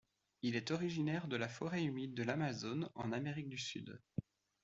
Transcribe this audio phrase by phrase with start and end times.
[0.41, 4.01] Il est originaire de la forêt humide de l'Amazone, en Amérique du Sud.